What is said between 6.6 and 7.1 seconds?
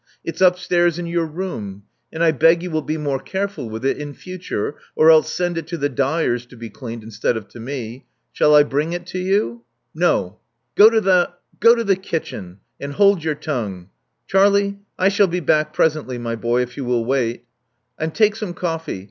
cleaned